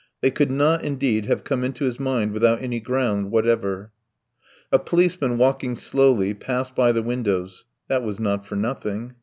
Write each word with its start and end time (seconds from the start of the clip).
They 0.21 0.31
could 0.31 0.49
not, 0.49 0.83
indeed, 0.83 1.27
have 1.27 1.43
come 1.43 1.63
into 1.63 1.85
his 1.85 1.99
mind 1.99 2.31
without 2.31 2.59
any 2.59 2.79
grounds 2.79 3.27
whatever. 3.29 3.91
A 4.71 4.79
policeman 4.79 5.37
walking 5.37 5.75
slowly 5.75 6.33
passed 6.33 6.73
by 6.73 6.91
the 6.91 7.03
windows: 7.03 7.65
that 7.87 8.01
was 8.01 8.19
not 8.19 8.47
for 8.47 8.55
nothing. 8.55 9.13